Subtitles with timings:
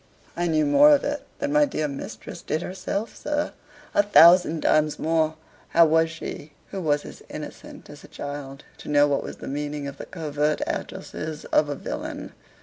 [0.35, 3.53] "I knew more of it than my dear mistress did herself, sir
[3.93, 5.35] a thousand times more.
[5.69, 9.47] How was she, who was as innocent as a child, to know what was the
[9.47, 12.33] meaning of the covert addresses of a villain?"